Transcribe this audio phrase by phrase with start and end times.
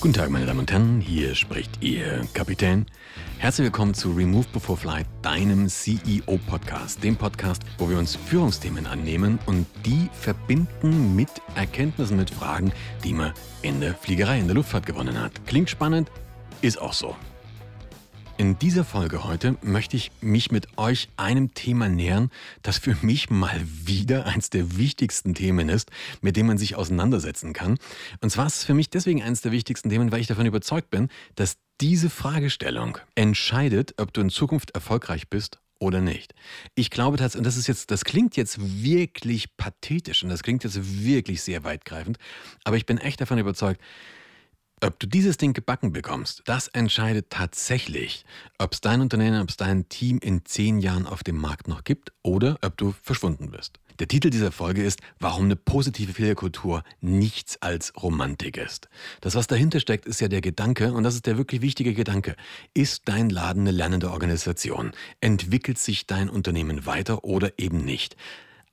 [0.00, 2.86] Guten Tag, meine Damen und Herren, hier spricht Ihr Kapitän.
[3.38, 9.40] Herzlich willkommen zu Remove Before Flight, deinem CEO-Podcast, dem Podcast, wo wir uns Führungsthemen annehmen
[9.46, 12.70] und die verbinden mit Erkenntnissen, mit Fragen,
[13.02, 13.32] die man
[13.62, 15.32] in der Fliegerei, in der Luftfahrt gewonnen hat.
[15.46, 16.12] Klingt spannend,
[16.62, 17.16] ist auch so.
[18.38, 22.30] In dieser Folge heute möchte ich mich mit euch einem Thema nähern,
[22.62, 25.90] das für mich mal wieder eins der wichtigsten Themen ist,
[26.20, 27.78] mit dem man sich auseinandersetzen kann.
[28.20, 30.88] Und zwar ist es für mich deswegen eines der wichtigsten Themen, weil ich davon überzeugt
[30.88, 36.32] bin, dass diese Fragestellung entscheidet, ob du in Zukunft erfolgreich bist oder nicht.
[36.76, 40.62] Ich glaube tatsächlich, und das ist jetzt, das klingt jetzt wirklich pathetisch und das klingt
[40.62, 42.18] jetzt wirklich sehr weitgreifend,
[42.62, 43.80] aber ich bin echt davon überzeugt,
[44.80, 48.24] ob du dieses Ding gebacken bekommst, das entscheidet tatsächlich,
[48.58, 51.84] ob es dein Unternehmen, ob es dein Team in zehn Jahren auf dem Markt noch
[51.84, 53.78] gibt oder ob du verschwunden bist.
[53.98, 58.88] Der Titel dieser Folge ist, warum eine positive Fehlerkultur nichts als Romantik ist.
[59.20, 62.36] Das, was dahinter steckt, ist ja der Gedanke, und das ist der wirklich wichtige Gedanke.
[62.74, 64.92] Ist dein Laden eine lernende Organisation?
[65.20, 68.16] Entwickelt sich dein Unternehmen weiter oder eben nicht?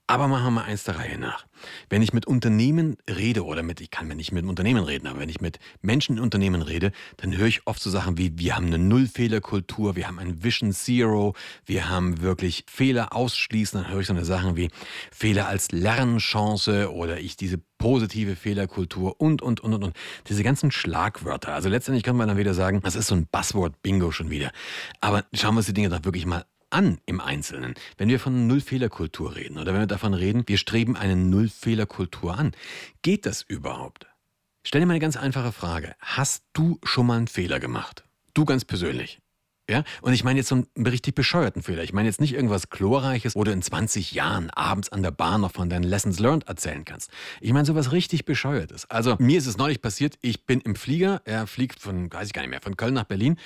[0.08, 1.48] Aber machen wir mal eins der Reihe nach.
[1.90, 5.20] Wenn ich mit Unternehmen rede oder mit, ich kann mir nicht mit Unternehmen reden, aber
[5.20, 8.56] wenn ich mit Menschen in Unternehmen rede, dann höre ich oft so Sachen wie, wir
[8.56, 11.34] haben eine Nullfehlerkultur, wir haben ein Vision Zero,
[11.66, 14.70] wir haben wirklich Fehler ausschließen, dann höre ich so eine Sachen wie
[15.12, 19.98] Fehler als Lernchance oder ich diese positive Fehlerkultur und, und, und, und, und.
[20.30, 21.54] Diese ganzen Schlagwörter.
[21.54, 24.52] Also letztendlich kann man dann wieder sagen, das ist so ein Buzzword-Bingo schon wieder.
[25.02, 26.46] Aber schauen wir uns die Dinge doch wirklich mal
[26.76, 27.74] an im Einzelnen?
[27.98, 32.52] Wenn wir von Nullfehlerkultur reden oder wenn wir davon reden, wir streben eine Nullfehlerkultur an,
[33.02, 34.08] geht das überhaupt?
[34.64, 35.96] Stell dir mal eine ganz einfache Frage.
[36.00, 38.04] Hast du schon mal einen Fehler gemacht?
[38.34, 39.22] Du ganz persönlich.
[39.68, 41.84] Ja, und ich meine jetzt so einen richtig bescheuerten Fehler.
[41.84, 45.42] Ich meine jetzt nicht irgendwas Chlorreiches, wo du in 20 Jahren abends an der Bahn
[45.42, 47.10] noch von deinen Lessons learned erzählen kannst.
[47.42, 48.88] Ich meine sowas richtig bescheuertes.
[48.92, 52.34] Also mir ist es neulich passiert, ich bin im Flieger, er fliegt von, weiß ich
[52.34, 53.40] gar nicht mehr, von Köln nach Berlin,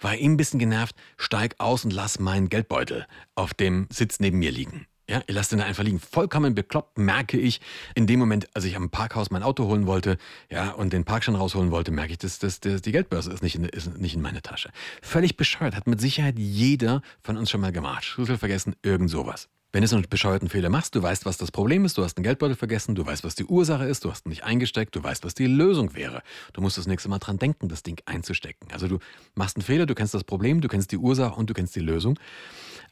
[0.00, 4.38] war ihm ein bisschen genervt, steig aus und lass meinen Geldbeutel auf dem Sitz neben
[4.38, 4.86] mir liegen.
[5.10, 6.00] Ja, ihr lasst den da einfach liegen.
[6.00, 7.60] Vollkommen bekloppt merke ich
[7.94, 10.18] in dem Moment, als ich am Parkhaus mein Auto holen wollte,
[10.50, 13.54] ja, und den Parkschein rausholen wollte, merke ich, dass, dass, dass die Geldbörse ist nicht,
[13.54, 14.70] in, ist nicht in meine Tasche.
[15.00, 15.74] Völlig bescheuert.
[15.74, 18.04] Hat mit Sicherheit jeder von uns schon mal gemacht.
[18.04, 19.48] Schlüssel vergessen, irgend sowas.
[19.70, 22.14] Wenn du so einen bescheuerten Fehler machst, du weißt, was das Problem ist, du hast
[22.14, 25.02] den Geldbeutel vergessen, du weißt, was die Ursache ist, du hast ihn nicht eingesteckt, du
[25.02, 26.22] weißt, was die Lösung wäre.
[26.54, 28.72] Du musst das nächste Mal dran denken, das Ding einzustecken.
[28.72, 28.98] Also du
[29.34, 31.80] machst einen Fehler, du kennst das Problem, du kennst die Ursache und du kennst die
[31.80, 32.18] Lösung.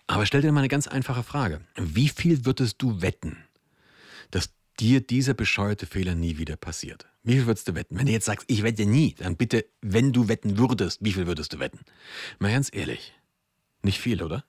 [0.06, 1.62] Aber stell dir mal eine ganz einfache Frage.
[1.76, 3.38] Wie viel würdest du wetten,
[4.30, 7.06] dass dir dieser bescheuerte Fehler nie wieder passiert?
[7.22, 7.98] Wie viel würdest du wetten?
[7.98, 11.26] Wenn du jetzt sagst, ich wette nie, dann bitte, wenn du wetten würdest, wie viel
[11.26, 11.80] würdest du wetten?
[12.38, 13.14] Mal ganz ehrlich,
[13.82, 14.44] nicht viel, oder?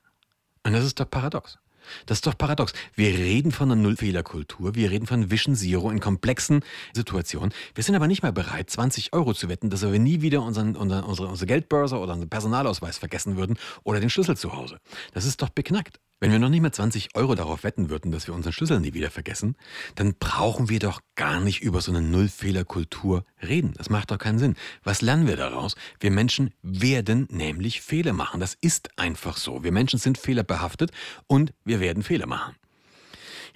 [0.64, 1.58] Und das ist doch paradox.
[2.06, 2.74] Das ist doch paradox.
[2.96, 6.62] Wir reden von einer Nullfehlerkultur, wir reden von Vision Zero in komplexen
[6.94, 7.54] Situationen.
[7.76, 10.76] Wir sind aber nicht mehr bereit, 20 Euro zu wetten, dass wir nie wieder unseren,
[10.76, 14.80] unsere, unsere Geldbörse oder unseren Personalausweis vergessen würden oder den Schlüssel zu Hause.
[15.14, 16.00] Das ist doch beknackt.
[16.20, 18.96] Wenn wir noch nicht mal 20 Euro darauf wetten würden, dass wir unseren Schlüssel nie
[18.96, 19.56] wieder vergessen,
[19.94, 23.74] dann brauchen wir doch gar nicht über so eine Nullfehlerkultur reden.
[23.78, 24.56] Das macht doch keinen Sinn.
[24.84, 25.76] Was lernen wir daraus?
[26.00, 28.40] Wir Menschen werden nämlich Fehler machen.
[28.40, 29.64] Das ist einfach so.
[29.64, 30.92] Wir Menschen sind fehlerbehaftet
[31.28, 32.56] und wir werden Fehler machen.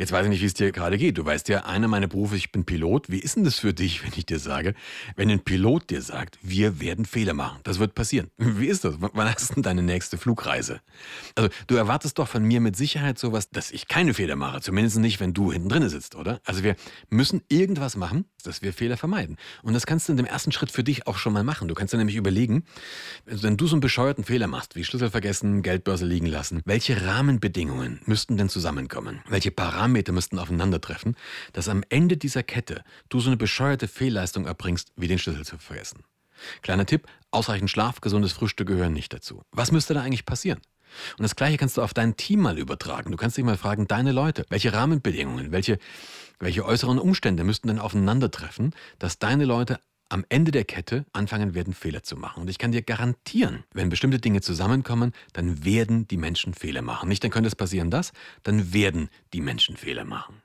[0.02, 1.20] Jetzt weiß ich nicht, wie es dir gerade geht.
[1.20, 3.12] Du weißt ja, einer meiner Berufe, ich bin Pilot.
[3.12, 4.74] Wie ist denn das für dich, wenn ich dir sage,
[5.16, 7.60] wenn ein Pilot dir sagt, wir werden Fehler machen?
[7.62, 8.32] Das wird passieren.
[8.40, 8.96] Wie ist das?
[8.98, 10.82] Wann hast du deine nächste Flugreise?
[11.36, 14.62] Also, du erwartest doch von mir mit Sicherheit sowas, dass ich keine Fehler mache.
[14.62, 16.42] Zumindest nicht, wenn du hinten drin sitzt, oder?
[16.46, 16.76] Also, wir
[17.12, 19.38] müssen irgendwas machen, dass wir Fehler vermeiden.
[19.62, 21.68] Und das kannst du in dem ersten Schritt für dich auch schon mal machen.
[21.68, 22.64] Du kannst dir nämlich überlegen,
[23.26, 28.02] wenn du so einen bescheuerten Fehler machst, wie Schlüssel vergessen, Geldbörse liegen lassen, welche Rahmenbedingungen
[28.08, 29.22] müssten denn zusammenkommen?
[29.30, 31.16] Welche Parameter müssten aufeinandertreffen,
[31.54, 35.58] dass am Ende dieser Kette du so eine bescheuerte Fehlleistung erbringst, wie den Schlüssel zu
[35.58, 36.04] vergessen?
[36.62, 39.44] Kleiner Tipp, ausreichend Schlaf, gesundes Frühstück gehören nicht dazu.
[39.52, 40.60] Was müsste da eigentlich passieren?
[41.18, 43.12] Und das Gleiche kannst du auf dein Team mal übertragen.
[43.12, 45.78] Du kannst dich mal fragen, deine Leute, welche Rahmenbedingungen, welche,
[46.40, 49.80] welche äußeren Umstände müssten denn aufeinandertreffen, dass deine Leute
[50.12, 52.42] am Ende der Kette anfangen werden, Fehler zu machen.
[52.42, 57.08] Und ich kann dir garantieren, wenn bestimmte Dinge zusammenkommen, dann werden die Menschen Fehler machen.
[57.08, 58.12] Nicht, dann könnte es passieren das,
[58.44, 60.42] dann werden die Menschen Fehler machen.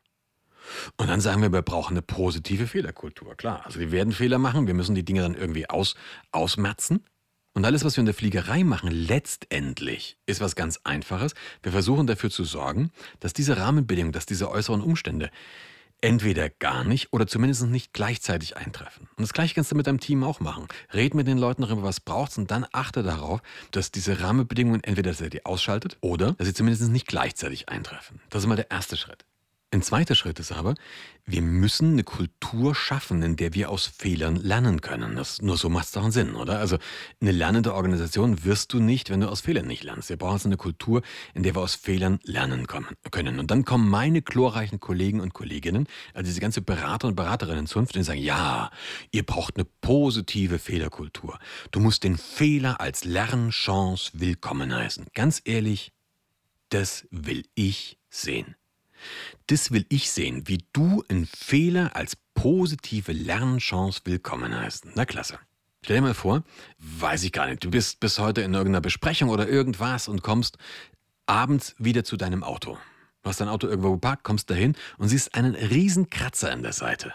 [0.97, 3.35] Und dann sagen wir, wir brauchen eine positive Fehlerkultur.
[3.35, 5.97] Klar, also wir werden Fehler machen, wir müssen die Dinge dann irgendwie aus,
[6.31, 7.05] ausmerzen.
[7.53, 11.35] Und alles, was wir in der Fliegerei machen, letztendlich ist was ganz Einfaches.
[11.63, 15.31] Wir versuchen dafür zu sorgen, dass diese Rahmenbedingungen, dass diese äußeren Umstände
[16.01, 19.09] entweder gar nicht oder zumindest nicht gleichzeitig eintreffen.
[19.17, 20.69] Und das gleiche kannst du mit deinem Team auch machen.
[20.93, 23.41] Red mit den Leuten darüber, was brauchst und dann achte darauf,
[23.71, 28.21] dass diese Rahmenbedingungen entweder dass er die ausschaltet oder dass sie zumindest nicht gleichzeitig eintreffen.
[28.31, 29.25] Das ist mal der erste Schritt.
[29.73, 30.75] Ein zweiter Schritt ist aber,
[31.25, 35.17] wir müssen eine Kultur schaffen, in der wir aus Fehlern lernen können.
[35.17, 36.61] Das, nur so macht es doch einen Sinn, oder?
[36.61, 36.79] Also
[37.21, 40.09] eine lernende Organisation wirst du nicht, wenn du aus Fehlern nicht lernst.
[40.09, 41.03] Wir brauchen eine Kultur,
[41.35, 43.41] in der wir aus Fehlern lernen können.
[43.41, 48.05] Und dann kommen meine chlorreichen Kollegen und Kolleginnen, also diese ganze Berater- und Beraterinnen-Zunft, die
[48.05, 48.71] sagen, ja,
[49.11, 51.41] ihr braucht eine positive Fehlerkultur.
[51.73, 55.07] Du musst den Fehler als Lernchance willkommen heißen.
[55.13, 55.93] Ganz ehrlich,
[56.69, 58.55] das will ich sehen.
[59.47, 64.87] Das will ich sehen, wie du einen Fehler als positive Lernchance willkommen heißt.
[64.95, 65.39] Na klasse.
[65.85, 66.43] Stell dir mal vor,
[66.79, 70.59] weiß ich gar nicht, du bist bis heute in irgendeiner Besprechung oder irgendwas und kommst
[71.27, 72.77] abends wieder zu deinem Auto.
[73.23, 76.73] Du hast dein Auto irgendwo geparkt, kommst dahin und siehst einen riesen Kratzer an der
[76.73, 77.13] Seite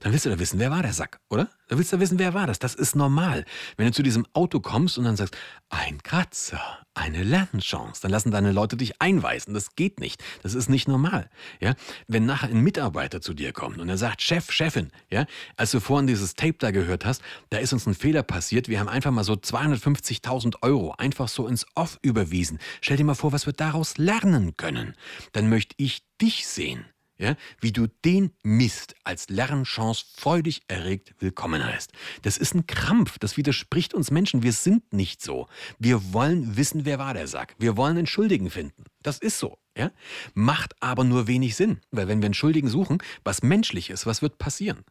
[0.00, 1.48] dann willst du da wissen, wer war der Sack, oder?
[1.68, 2.58] Da willst du wissen, wer war das.
[2.58, 3.44] Das ist normal.
[3.76, 5.36] Wenn du zu diesem Auto kommst und dann sagst,
[5.68, 6.60] ein Kratzer,
[6.94, 9.54] eine Lernchance, dann lassen deine Leute dich einweisen.
[9.54, 10.22] Das geht nicht.
[10.42, 11.28] Das ist nicht normal.
[11.60, 11.74] Ja?
[12.06, 15.26] Wenn nachher ein Mitarbeiter zu dir kommt und er sagt, Chef, Chefin, ja,
[15.56, 18.68] als du vorhin dieses Tape da gehört hast, da ist uns ein Fehler passiert.
[18.68, 22.58] Wir haben einfach mal so 250.000 Euro einfach so ins Off überwiesen.
[22.80, 24.94] Stell dir mal vor, was wir daraus lernen können.
[25.32, 26.84] Dann möchte ich dich sehen
[27.18, 31.90] ja, wie du den Mist als Lernchance freudig erregt willkommen heißt.
[32.22, 34.42] Das ist ein Krampf, das widerspricht uns Menschen.
[34.42, 35.48] Wir sind nicht so.
[35.78, 37.54] Wir wollen wissen, wer war der Sack.
[37.58, 38.84] Wir wollen einen Schuldigen finden.
[39.02, 39.58] Das ist so.
[39.76, 39.90] Ja?
[40.34, 44.22] Macht aber nur wenig Sinn, weil wenn wir einen Schuldigen suchen, was menschlich ist, was
[44.22, 44.84] wird passieren?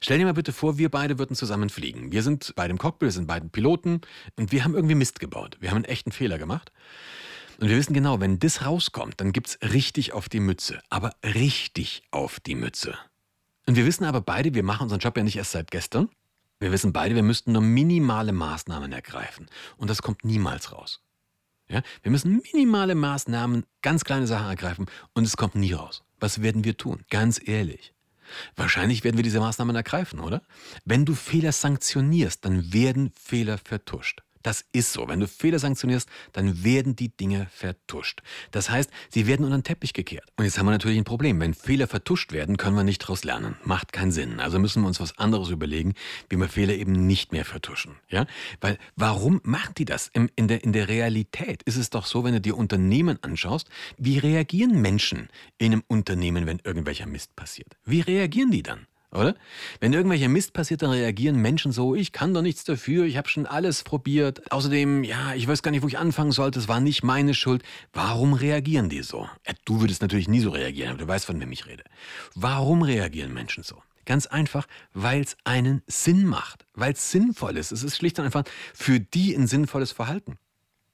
[0.00, 2.12] Stell dir mal bitte vor, wir beide würden zusammen fliegen.
[2.12, 4.00] Wir sind bei dem Cockpit, wir sind beiden Piloten
[4.36, 5.56] und wir haben irgendwie Mist gebaut.
[5.60, 6.72] Wir haben einen echten Fehler gemacht.
[7.58, 10.80] Und wir wissen genau, wenn das rauskommt, dann gibt es richtig auf die Mütze.
[10.90, 12.96] Aber richtig auf die Mütze.
[13.66, 16.08] Und wir wissen aber beide, wir machen unseren Job ja nicht erst seit gestern.
[16.60, 19.48] Wir wissen beide, wir müssten nur minimale Maßnahmen ergreifen.
[19.76, 21.00] Und das kommt niemals raus.
[21.68, 21.82] Ja?
[22.02, 26.02] Wir müssen minimale Maßnahmen, ganz kleine Sachen ergreifen und es kommt nie raus.
[26.20, 27.04] Was werden wir tun?
[27.10, 27.92] Ganz ehrlich.
[28.56, 30.42] Wahrscheinlich werden wir diese Maßnahmen ergreifen, oder?
[30.84, 34.22] Wenn du Fehler sanktionierst, dann werden Fehler vertuscht.
[34.44, 35.08] Das ist so.
[35.08, 38.20] Wenn du Fehler sanktionierst, dann werden die Dinge vertuscht.
[38.50, 40.30] Das heißt, sie werden unter den Teppich gekehrt.
[40.36, 41.40] Und jetzt haben wir natürlich ein Problem.
[41.40, 43.56] Wenn Fehler vertuscht werden, können wir nicht daraus lernen.
[43.64, 44.40] Macht keinen Sinn.
[44.40, 45.94] Also müssen wir uns was anderes überlegen,
[46.28, 47.96] wie wir Fehler eben nicht mehr vertuschen.
[48.10, 48.26] Ja?
[48.60, 50.08] Weil, warum machen die das?
[50.08, 53.70] In, in, der, in der Realität ist es doch so, wenn du dir Unternehmen anschaust,
[53.96, 57.78] wie reagieren Menschen in einem Unternehmen, wenn irgendwelcher Mist passiert?
[57.86, 58.86] Wie reagieren die dann?
[59.14, 59.34] Oder?
[59.80, 63.28] Wenn irgendwelcher Mist passiert, dann reagieren Menschen so, ich kann doch nichts dafür, ich habe
[63.28, 64.50] schon alles probiert.
[64.52, 67.62] Außerdem, ja, ich weiß gar nicht, wo ich anfangen sollte, es war nicht meine Schuld.
[67.92, 69.28] Warum reagieren die so?
[69.46, 71.84] Ja, du würdest natürlich nie so reagieren, aber du weißt, von wem ich rede.
[72.34, 73.82] Warum reagieren Menschen so?
[74.04, 77.72] Ganz einfach, weil es einen Sinn macht, weil es sinnvoll ist.
[77.72, 78.44] Es ist schlicht und einfach
[78.74, 80.38] für die ein sinnvolles Verhalten.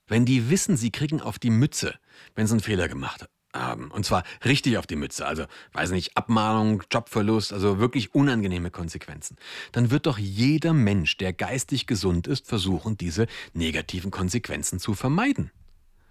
[0.06, 1.94] Wenn die wissen, sie kriegen auf die Mütze,
[2.34, 3.90] wenn sie einen Fehler gemacht haben.
[3.90, 5.26] Und zwar richtig auf die Mütze.
[5.26, 9.36] Also, weiß nicht, Abmahnung, Jobverlust, also wirklich unangenehme Konsequenzen.
[9.72, 15.50] Dann wird doch jeder Mensch, der geistig gesund ist, versuchen, diese negativen Konsequenzen zu vermeiden.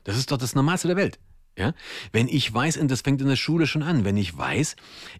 [0.04, 1.20] Das ist doch das Normalste der Welt.
[1.58, 1.74] Ja?
[2.12, 4.76] Wenn ich weiß, und das fängt in der Schule schon an, wenn ich weiß,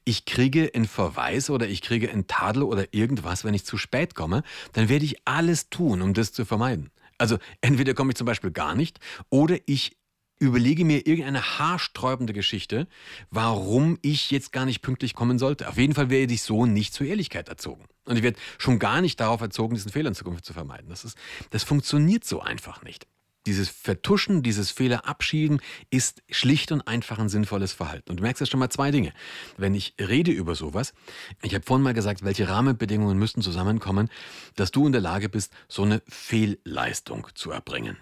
[0.06, 4.16] ich kriege einen Verweis oder ich kriege einen Tadel oder irgendwas, wenn ich zu spät
[4.16, 4.44] komme,
[4.74, 6.92] dann werde ich alles tun, um das zu vermeiden.
[7.18, 9.00] Also entweder komme ich zum Beispiel gar nicht
[9.30, 9.98] oder ich
[10.40, 12.88] überlege mir irgendeine haarsträubende Geschichte,
[13.30, 15.68] warum ich jetzt gar nicht pünktlich kommen sollte.
[15.68, 17.86] Auf jeden Fall werde ich so nicht zur Ehrlichkeit erzogen.
[18.06, 20.90] Und ich werde schon gar nicht darauf erzogen, diesen Fehler in Zukunft zu vermeiden.
[20.90, 21.18] Das, ist,
[21.52, 23.06] das funktioniert so einfach nicht.
[23.46, 28.10] Dieses Vertuschen, dieses Fehler abschieben ist schlicht und einfach ein sinnvolles Verhalten.
[28.12, 29.14] Und du merkst jetzt schon mal zwei Dinge.
[29.58, 30.94] Wenn ich rede über sowas,
[31.42, 34.10] ich habe vorhin mal gesagt, welche Rahmenbedingungen müssten zusammenkommen,
[34.56, 37.98] dass du in der Lage bist, so eine Fehlleistung zu erbringen.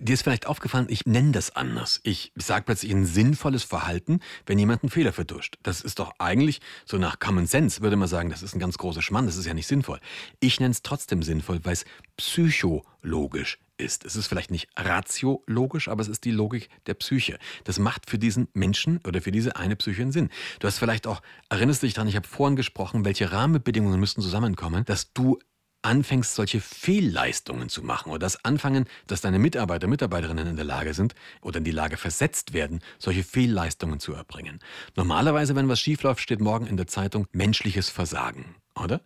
[0.00, 2.00] Dir ist vielleicht aufgefallen, ich nenne das anders.
[2.04, 5.58] Ich sage plötzlich ein sinnvolles Verhalten, wenn jemand einen Fehler verduscht.
[5.64, 8.78] Das ist doch eigentlich, so nach Common Sense würde man sagen, das ist ein ganz
[8.78, 9.98] großer Schmann, das ist ja nicht sinnvoll.
[10.38, 11.84] Ich nenne es trotzdem sinnvoll, weil es
[12.16, 14.04] psychologisch ist.
[14.04, 17.38] Es ist vielleicht nicht ratiologisch, aber es ist die Logik der Psyche.
[17.64, 20.30] Das macht für diesen Menschen oder für diese eine Psyche einen Sinn.
[20.60, 24.84] Du hast vielleicht auch, erinnerst dich daran, ich habe vorhin gesprochen, welche Rahmenbedingungen müssten zusammenkommen,
[24.84, 25.38] dass du
[25.82, 30.94] anfängst, solche Fehlleistungen zu machen oder das Anfangen, dass deine Mitarbeiter, Mitarbeiterinnen in der Lage
[30.94, 34.58] sind oder in die Lage versetzt werden, solche Fehlleistungen zu erbringen.
[34.96, 39.00] Normalerweise, wenn was schiefläuft, steht morgen in der Zeitung menschliches Versagen, oder?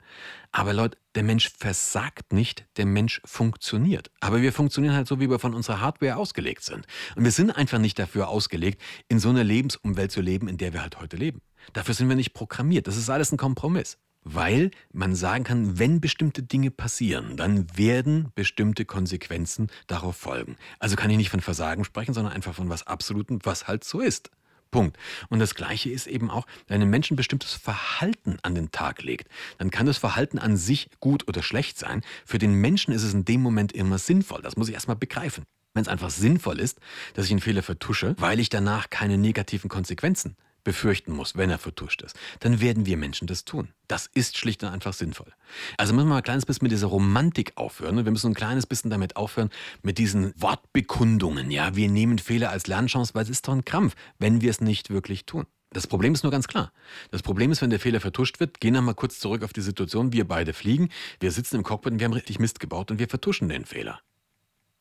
[0.50, 4.10] Aber Leute, der Mensch versagt nicht, der Mensch funktioniert.
[4.20, 6.86] Aber wir funktionieren halt so, wie wir von unserer Hardware ausgelegt sind.
[7.16, 10.72] Und wir sind einfach nicht dafür ausgelegt, in so einer Lebensumwelt zu leben, in der
[10.72, 11.40] wir halt heute leben.
[11.72, 12.86] Dafür sind wir nicht programmiert.
[12.86, 18.28] Das ist alles ein Kompromiss weil man sagen kann, wenn bestimmte Dinge passieren, dann werden
[18.34, 20.56] bestimmte Konsequenzen darauf folgen.
[20.78, 24.00] Also kann ich nicht von Versagen sprechen, sondern einfach von was Absolutem, was halt so
[24.00, 24.30] ist.
[24.70, 24.96] Punkt.
[25.28, 29.02] Und das Gleiche ist eben auch, wenn ein Mensch ein bestimmtes Verhalten an den Tag
[29.02, 32.00] legt, dann kann das Verhalten an sich gut oder schlecht sein.
[32.24, 34.40] Für den Menschen ist es in dem Moment immer sinnvoll.
[34.42, 35.44] Das muss ich erstmal begreifen.
[35.74, 36.78] Wenn es einfach sinnvoll ist,
[37.14, 41.58] dass ich einen Fehler vertusche, weil ich danach keine negativen Konsequenzen befürchten muss, wenn er
[41.58, 43.68] vertuscht ist, dann werden wir Menschen das tun.
[43.88, 45.32] Das ist schlicht und einfach sinnvoll.
[45.76, 47.98] Also müssen wir mal ein kleines bisschen mit dieser Romantik aufhören.
[47.98, 49.50] Und wir müssen ein kleines bisschen damit aufhören,
[49.82, 51.50] mit diesen Wortbekundungen.
[51.50, 54.60] Ja, wir nehmen Fehler als Lernchance, weil es ist doch ein Krampf, wenn wir es
[54.60, 55.46] nicht wirklich tun.
[55.72, 56.70] Das Problem ist nur ganz klar.
[57.10, 59.62] Das Problem ist, wenn der Fehler vertuscht wird, gehen wir mal kurz zurück auf die
[59.62, 62.98] Situation, wir beide fliegen, wir sitzen im Cockpit und wir haben richtig Mist gebaut und
[62.98, 64.00] wir vertuschen den Fehler.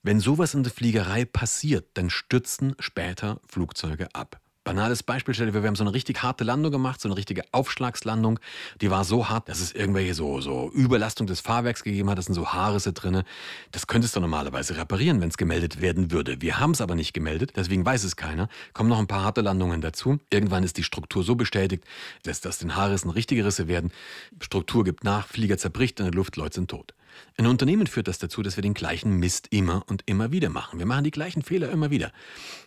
[0.04, 4.41] Wenn sowas in der Fliegerei passiert, dann stürzen später Flugzeuge ab.
[4.63, 8.39] Banales Beispiel, stell wir haben so eine richtig harte Landung gemacht, so eine richtige Aufschlagslandung.
[8.80, 12.20] Die war so hart, dass es irgendwelche so, so Überlastung des Fahrwerks gegeben hat.
[12.20, 13.24] Das sind so Haarrisse drin.
[13.72, 16.41] Das könntest du normalerweise reparieren, wenn es gemeldet werden würde.
[16.41, 18.50] Wir haben es aber nicht gemeldet, deswegen weiß es keiner.
[18.74, 20.20] Kommen noch ein paar harte Landungen dazu.
[20.30, 21.84] Irgendwann ist die Struktur so bestätigt,
[22.24, 23.91] dass, dass den Haarrissen richtige Risse werden.
[24.39, 26.94] Struktur gibt nach, Flieger zerbricht in der Luft, Leute sind tot.
[27.38, 30.80] Ein Unternehmen führt das dazu, dass wir den gleichen Mist immer und immer wieder machen.
[30.80, 32.12] Wir machen die gleichen Fehler immer wieder.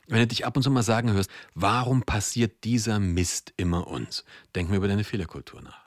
[0.08, 4.24] Wenn du dich ab und zu mal sagen hörst, warum passiert dieser Mist immer uns?
[4.54, 5.84] Denk mir über deine Fehlerkultur nach.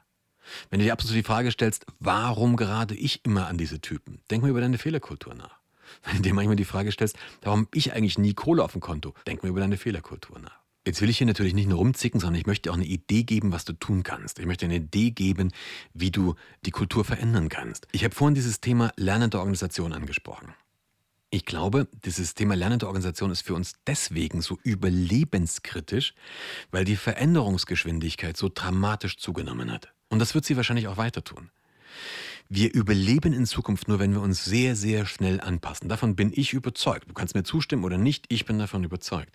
[0.69, 3.81] Wenn du dir ab und zu die Frage stellst, warum gerade ich immer an diese
[3.81, 4.21] Typen?
[4.31, 5.57] Denk mir über deine Fehlerkultur nach.
[6.03, 9.13] Wenn du dir manchmal die Frage stellst, warum ich eigentlich nie Kohle auf dem Konto?
[9.25, 10.59] Denk mir über deine Fehlerkultur nach.
[10.88, 13.51] Jetzt will ich hier natürlich nicht nur rumzicken, sondern ich möchte auch eine Idee geben,
[13.51, 14.39] was du tun kannst.
[14.39, 15.51] Ich möchte eine Idee geben,
[15.94, 17.89] wie du die Kultur verändern kannst.
[17.91, 20.53] Ich habe vorhin dieses Thema lernende Organisation angesprochen.
[21.29, 26.13] Ich glaube, dieses Thema lernende Organisation ist für uns deswegen so überlebenskritisch,
[26.72, 29.89] weil die Veränderungsgeschwindigkeit so dramatisch zugenommen hat.
[30.08, 31.50] Und das wird sie wahrscheinlich auch weiter tun.
[32.49, 35.89] Wir überleben in Zukunft nur, wenn wir uns sehr, sehr schnell anpassen.
[35.89, 37.09] Davon bin ich überzeugt.
[37.09, 39.33] Du kannst mir zustimmen oder nicht, ich bin davon überzeugt.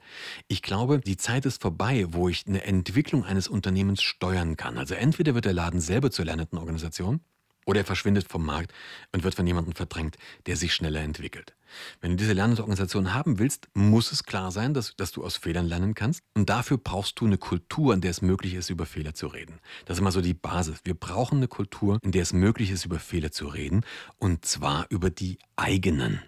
[0.49, 4.79] Ich glaube, die Zeit ist vorbei, wo ich eine Entwicklung eines Unternehmens steuern kann.
[4.79, 7.21] Also entweder wird der Laden selber zur lernenden Organisation
[7.67, 8.73] oder er verschwindet vom Markt
[9.13, 10.17] und wird von jemandem verdrängt,
[10.47, 11.55] der sich schneller entwickelt.
[12.01, 15.67] Wenn du diese Lernungsorganisation haben willst, muss es klar sein, dass, dass du aus Fehlern
[15.67, 16.23] lernen kannst.
[16.35, 19.61] Und dafür brauchst du eine Kultur, in der es möglich ist, über Fehler zu reden.
[19.87, 20.81] Das ist immer so die Basis.
[20.85, 23.85] Wir brauchen eine Kultur, in der es möglich ist, über Fehler zu reden.
[24.19, 26.21] Und zwar über die eigenen.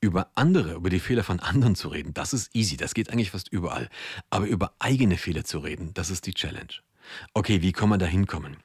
[0.00, 2.78] Über andere, über die Fehler von anderen zu reden, das ist easy.
[2.78, 3.88] Das geht eigentlich fast überall.
[4.30, 6.72] Aber über eigene Fehler zu reden, das ist die Challenge.
[7.34, 8.56] Okay, wie kann man da hinkommen?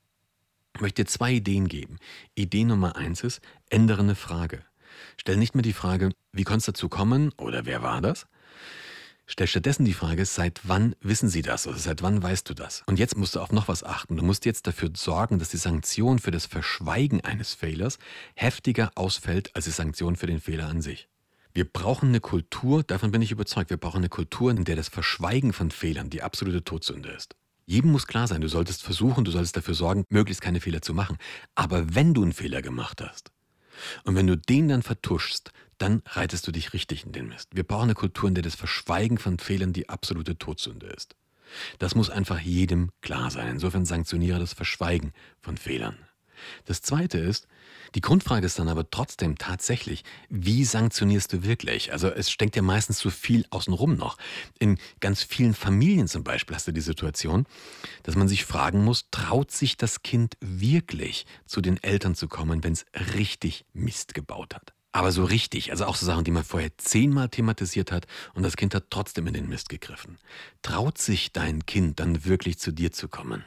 [0.75, 1.97] Ich möchte dir zwei Ideen geben.
[2.35, 4.63] Idee Nummer eins ist, ändere eine Frage.
[5.17, 8.27] Stell nicht mehr die Frage, wie konnte es dazu kommen oder wer war das?
[9.25, 12.83] Stell stattdessen die Frage, seit wann wissen Sie das oder seit wann weißt du das?
[12.87, 14.17] Und jetzt musst du auf noch was achten.
[14.17, 17.99] Du musst jetzt dafür sorgen, dass die Sanktion für das Verschweigen eines Fehlers
[18.35, 21.07] heftiger ausfällt als die Sanktion für den Fehler an sich.
[21.53, 24.89] Wir brauchen eine Kultur, davon bin ich überzeugt, wir brauchen eine Kultur, in der das
[24.89, 27.35] Verschweigen von Fehlern die absolute Todsünde ist.
[27.65, 30.93] Jedem muss klar sein, du solltest versuchen, du solltest dafür sorgen, möglichst keine Fehler zu
[30.93, 31.17] machen.
[31.55, 33.32] Aber wenn du einen Fehler gemacht hast
[34.03, 37.50] und wenn du den dann vertuschst, dann reitest du dich richtig in den Mist.
[37.53, 41.15] Wir brauchen eine Kultur, in der das Verschweigen von Fehlern die absolute Todsünde ist.
[41.79, 43.48] Das muss einfach jedem klar sein.
[43.48, 45.98] Insofern sanktioniere das Verschweigen von Fehlern.
[46.65, 47.47] Das Zweite ist,
[47.95, 51.91] die Grundfrage ist dann aber trotzdem tatsächlich, wie sanktionierst du wirklich?
[51.91, 54.17] Also es steckt ja meistens zu viel außenrum noch.
[54.57, 57.45] In ganz vielen Familien zum Beispiel hast du die Situation,
[58.03, 62.63] dass man sich fragen muss, traut sich das Kind wirklich zu den Eltern zu kommen,
[62.63, 62.85] wenn es
[63.15, 64.73] richtig Mist gebaut hat?
[64.95, 68.55] Aber so richtig, also auch so Sachen, die man vorher zehnmal thematisiert hat und das
[68.55, 70.19] Kind hat trotzdem in den Mist gegriffen.
[70.62, 73.43] Traut sich dein Kind dann wirklich zu dir zu kommen?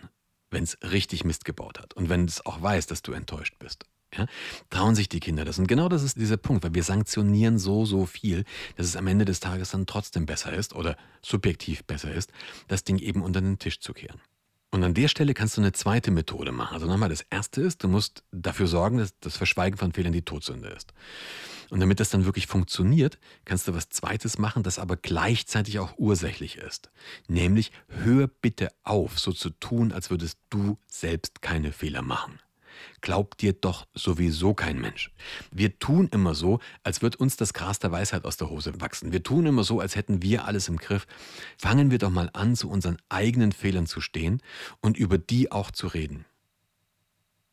[0.56, 3.84] Wenn es richtig Mist gebaut hat und wenn es auch weiß, dass du enttäuscht bist.
[4.16, 4.26] Ja?
[4.70, 5.58] Trauen sich die Kinder das.
[5.58, 8.46] Und genau das ist dieser Punkt, weil wir sanktionieren so, so viel,
[8.76, 12.32] dass es am Ende des Tages dann trotzdem besser ist oder subjektiv besser ist,
[12.68, 14.18] das Ding eben unter den Tisch zu kehren.
[14.76, 16.74] Und an der Stelle kannst du eine zweite Methode machen.
[16.74, 20.20] Also nochmal, das erste ist, du musst dafür sorgen, dass das Verschweigen von Fehlern die
[20.20, 20.92] Todsünde ist.
[21.70, 25.94] Und damit das dann wirklich funktioniert, kannst du was Zweites machen, das aber gleichzeitig auch
[25.96, 26.90] ursächlich ist.
[27.26, 32.38] Nämlich, hör bitte auf, so zu tun, als würdest du selbst keine Fehler machen.
[33.00, 35.10] Glaubt dir doch sowieso kein Mensch.
[35.50, 39.12] Wir tun immer so, als würde uns das Gras der Weisheit aus der Hose wachsen.
[39.12, 41.06] Wir tun immer so, als hätten wir alles im Griff.
[41.58, 44.42] Fangen wir doch mal an, zu unseren eigenen Fehlern zu stehen
[44.80, 46.24] und über die auch zu reden.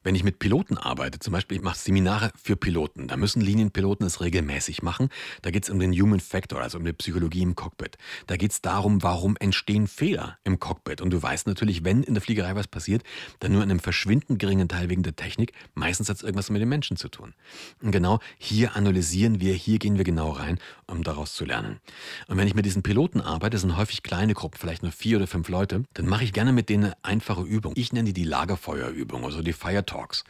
[0.03, 4.05] Wenn ich mit Piloten arbeite, zum Beispiel ich mache Seminare für Piloten, da müssen Linienpiloten
[4.05, 5.09] es regelmäßig machen.
[5.41, 7.97] Da geht es um den Human Factor, also um die Psychologie im Cockpit.
[8.27, 10.99] Da geht es darum, warum entstehen Fehler im Cockpit.
[10.99, 13.03] Und du weißt natürlich, wenn in der Fliegerei was passiert,
[13.39, 15.53] dann nur in einem verschwindend geringen Teil wegen der Technik.
[15.73, 17.33] Meistens hat es irgendwas mit den Menschen zu tun.
[17.81, 21.79] Und genau hier analysieren wir, hier gehen wir genau rein, um daraus zu lernen.
[22.27, 25.27] Und wenn ich mit diesen Piloten arbeite, sind häufig kleine Gruppen, vielleicht nur vier oder
[25.27, 27.73] fünf Leute, dann mache ich gerne mit denen eine einfache Übung.
[27.75, 30.23] Ich nenne die die Lagerfeuerübung, also die Fire Talks.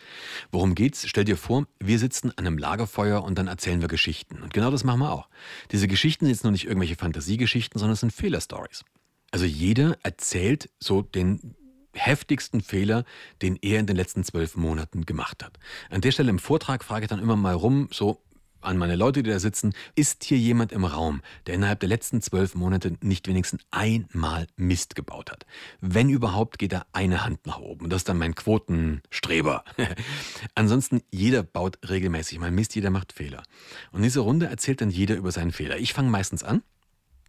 [0.52, 1.08] Worum geht's?
[1.08, 4.42] Stell dir vor, wir sitzen an einem Lagerfeuer und dann erzählen wir Geschichten.
[4.42, 5.30] Und genau das machen wir auch.
[5.72, 8.84] Diese Geschichten sind jetzt nur nicht irgendwelche Fantasiegeschichten, sondern es sind Fehlerstories.
[9.32, 11.56] Also jeder erzählt so den
[11.94, 13.06] heftigsten Fehler,
[13.42, 15.58] den er in den letzten zwölf Monaten gemacht hat.
[15.90, 18.22] An der Stelle im Vortrag frage ich dann immer mal rum, so
[18.66, 22.22] an meine Leute, die da sitzen, ist hier jemand im Raum, der innerhalb der letzten
[22.22, 25.46] zwölf Monate nicht wenigstens einmal Mist gebaut hat?
[25.82, 27.90] Wenn überhaupt, geht da eine Hand nach oben.
[27.90, 29.64] Das ist dann mein Quotenstreber.
[30.56, 33.44] Ansonsten, jeder baut regelmäßig mal Mist, jeder macht Fehler.
[33.92, 35.78] Und in dieser Runde erzählt dann jeder über seinen Fehler.
[35.78, 36.64] Ich fange meistens an.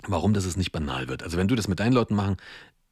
[0.06, 1.22] Warum, dass es nicht banal wird.
[1.22, 2.36] Also wenn du das mit deinen Leuten machen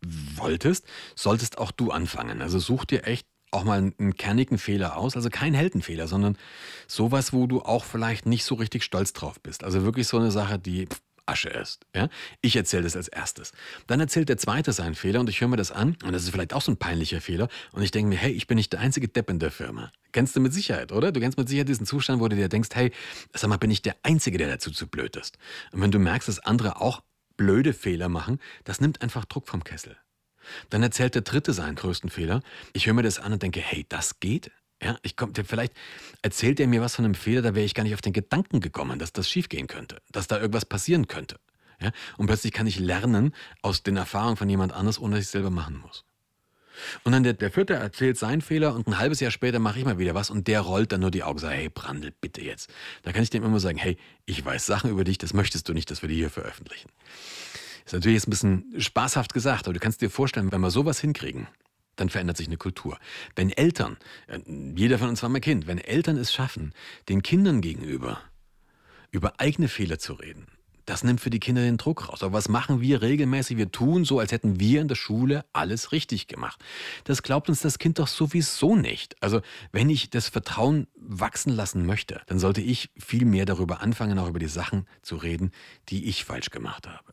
[0.03, 2.43] wolltest, solltest auch du anfangen.
[2.43, 6.37] Also such dir echt auch mal einen kernigen Fehler aus, also kein Heldenfehler, sondern
[6.89, 9.63] sowas, wo du auch vielleicht nicht so richtig stolz drauf bist.
[9.63, 10.89] Also wirklich so eine Sache, die
[11.27, 11.87] Asche ist.
[11.95, 12.09] Ja?
[12.41, 13.53] Ich erzähle das als erstes.
[13.87, 16.31] Dann erzählt der Zweite seinen Fehler und ich höre mir das an und das ist
[16.31, 18.81] vielleicht auch so ein peinlicher Fehler und ich denke mir, hey, ich bin nicht der
[18.81, 19.93] einzige Depp in der Firma.
[20.13, 21.13] Kennst du mit Sicherheit, oder?
[21.13, 22.93] Du kennst mit Sicherheit diesen Zustand, wo du dir denkst, hey,
[23.33, 25.39] sag mal, bin ich der Einzige, der dazu zu blöd ist.
[25.73, 27.03] Und wenn du merkst, dass andere auch
[27.37, 29.97] blöde Fehler machen, das nimmt einfach Druck vom Kessel.
[30.71, 32.43] Dann erzählt der Dritte seinen größten Fehler.
[32.73, 34.51] Ich höre mir das an und denke, hey, das geht?
[34.83, 35.75] Ja, ich komm, vielleicht
[36.23, 38.61] erzählt er mir was von einem Fehler, da wäre ich gar nicht auf den Gedanken
[38.61, 41.37] gekommen, dass das schiefgehen könnte, dass da irgendwas passieren könnte.
[41.81, 45.27] Ja, und plötzlich kann ich lernen aus den Erfahrungen von jemand anders, ohne dass ich
[45.27, 46.05] es selber machen muss.
[47.05, 49.85] Und dann der, der vierte erzählt seinen Fehler und ein halbes Jahr später mache ich
[49.85, 52.41] mal wieder was und der rollt dann nur die Augen und sagt, hey Brandl, bitte
[52.41, 52.71] jetzt.
[53.03, 55.75] Da kann ich dem immer sagen, hey, ich weiß Sachen über dich, das möchtest du
[55.75, 56.89] nicht, dass wir die hier veröffentlichen.
[57.85, 61.01] Ist natürlich jetzt ein bisschen spaßhaft gesagt, aber du kannst dir vorstellen, wenn wir sowas
[61.01, 61.49] hinkriegen,
[61.97, 62.99] dann verändert sich eine Kultur.
[63.37, 63.97] Wenn Eltern,
[64.27, 64.41] äh,
[64.77, 66.73] jeder von uns war mal Kind, wenn Eltern es schaffen,
[67.09, 68.21] den Kindern gegenüber
[69.11, 70.47] über eigene Fehler zu reden,
[70.87, 72.23] das nimmt für die Kinder den Druck raus.
[72.23, 73.57] Aber was machen wir regelmäßig?
[73.57, 76.61] Wir tun so, als hätten wir in der Schule alles richtig gemacht.
[77.05, 79.17] Das glaubt uns das Kind doch sowieso nicht.
[79.23, 84.19] Also wenn ich das Vertrauen wachsen lassen möchte, dann sollte ich viel mehr darüber anfangen,
[84.19, 85.53] auch über die Sachen zu reden,
[85.89, 87.13] die ich falsch gemacht habe.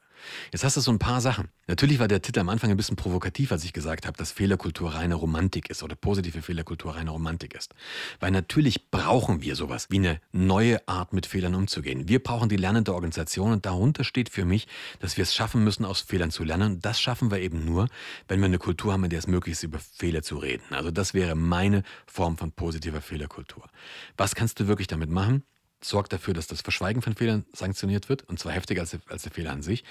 [0.52, 1.50] Jetzt hast du so ein paar Sachen.
[1.68, 4.96] Natürlich war der Titel am Anfang ein bisschen provokativ, als ich gesagt habe, dass Fehlerkultur
[4.96, 7.74] reine Romantik ist oder positive Fehlerkultur reine Romantik ist.
[8.20, 12.08] Weil natürlich brauchen wir sowas wie eine neue Art, mit Fehlern umzugehen.
[12.08, 14.68] Wir brauchen die lernende Organisation und darunter steht für mich,
[15.00, 16.80] dass wir es schaffen müssen, aus Fehlern zu lernen.
[16.80, 17.88] Das schaffen wir eben nur,
[18.28, 20.64] wenn wir eine Kultur haben, in der es möglich ist, über Fehler zu reden.
[20.72, 23.70] Also das wäre meine Form von positiver Fehlerkultur.
[24.18, 25.44] Was kannst du wirklich damit machen?
[25.82, 29.24] Sorgt dafür, dass das Verschweigen von Fehlern sanktioniert wird, und zwar heftiger als der, als
[29.24, 29.84] der Fehler an sich.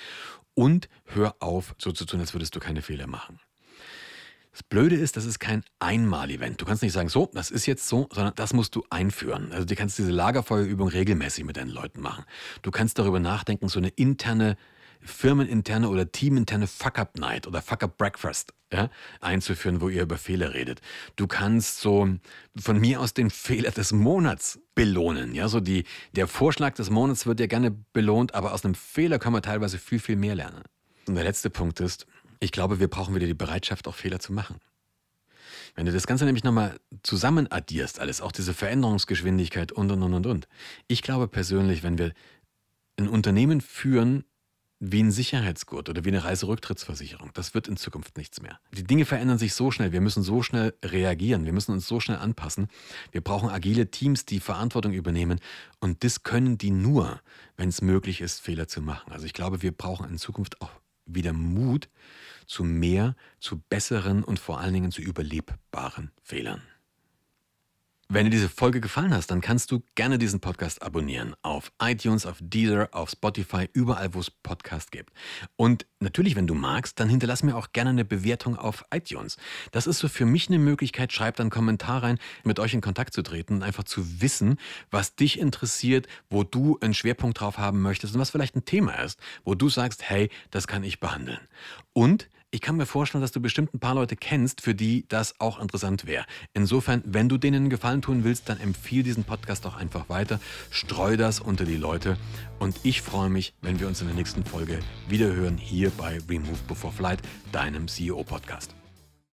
[0.54, 3.40] Und hör auf, so zu tun, als würdest du keine Fehler machen.
[4.52, 6.60] Das Blöde ist, das ist kein Einmal-Event.
[6.60, 9.52] Du kannst nicht sagen, so, das ist jetzt so, sondern das musst du einführen.
[9.52, 12.24] Also du kannst diese Lagerfeuerübung regelmäßig mit deinen Leuten machen.
[12.62, 14.56] Du kannst darüber nachdenken, so eine interne
[15.00, 20.80] firmeninterne oder teaminterne Fuck-Up-Night oder Fuck-Up-Breakfast ja, einzuführen, wo ihr über Fehler redet.
[21.16, 22.08] Du kannst so
[22.56, 25.34] von mir aus den Fehler des Monats belohnen.
[25.34, 29.18] Ja, so die, der Vorschlag des Monats wird ja gerne belohnt, aber aus einem Fehler
[29.18, 30.62] kann man teilweise viel, viel mehr lernen.
[31.06, 32.06] Und der letzte Punkt ist,
[32.40, 34.60] ich glaube, wir brauchen wieder die Bereitschaft, auch Fehler zu machen.
[35.74, 40.14] Wenn du das Ganze nämlich nochmal zusammen addierst, alles, auch diese Veränderungsgeschwindigkeit und, und, und,
[40.14, 40.48] und, und.
[40.88, 42.12] Ich glaube persönlich, wenn wir
[42.96, 44.24] ein Unternehmen führen,
[44.80, 47.30] wie ein Sicherheitsgurt oder wie eine Reiserücktrittsversicherung.
[47.34, 48.60] Das wird in Zukunft nichts mehr.
[48.72, 51.98] Die Dinge verändern sich so schnell, wir müssen so schnell reagieren, wir müssen uns so
[51.98, 52.68] schnell anpassen.
[53.10, 55.40] Wir brauchen agile Teams, die Verantwortung übernehmen
[55.80, 57.20] und das können die nur,
[57.56, 59.12] wenn es möglich ist, Fehler zu machen.
[59.12, 60.70] Also ich glaube, wir brauchen in Zukunft auch
[61.06, 61.88] wieder Mut
[62.46, 66.62] zu mehr, zu besseren und vor allen Dingen zu überlebbaren Fehlern.
[68.10, 71.36] Wenn dir diese Folge gefallen hat, dann kannst du gerne diesen Podcast abonnieren.
[71.42, 75.12] Auf iTunes, auf Deezer, auf Spotify, überall, wo es Podcast gibt.
[75.56, 79.36] Und natürlich, wenn du magst, dann hinterlass mir auch gerne eine Bewertung auf iTunes.
[79.72, 82.80] Das ist so für mich eine Möglichkeit, schreib dann einen Kommentar rein, mit euch in
[82.80, 84.56] Kontakt zu treten und einfach zu wissen,
[84.90, 88.94] was dich interessiert, wo du einen Schwerpunkt drauf haben möchtest und was vielleicht ein Thema
[89.02, 91.46] ist, wo du sagst, hey, das kann ich behandeln.
[91.92, 95.38] Und ich kann mir vorstellen, dass du bestimmt ein paar Leute kennst, für die das
[95.40, 96.24] auch interessant wäre.
[96.54, 100.40] Insofern, wenn du denen einen Gefallen tun willst, dann empfiehl diesen Podcast doch einfach weiter,
[100.70, 102.16] streu das unter die Leute
[102.58, 106.62] und ich freue mich, wenn wir uns in der nächsten Folge wiederhören hier bei Remove
[106.66, 107.20] Before Flight,
[107.52, 108.77] deinem CEO-Podcast.